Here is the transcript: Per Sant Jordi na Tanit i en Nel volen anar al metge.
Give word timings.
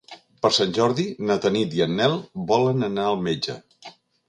Per 0.45 0.49
Sant 0.55 0.71
Jordi 0.77 1.05
na 1.31 1.35
Tanit 1.43 1.77
i 1.81 1.85
en 1.87 1.95
Nel 2.01 2.17
volen 2.55 2.89
anar 2.91 3.07
al 3.13 3.21
metge. 3.31 3.61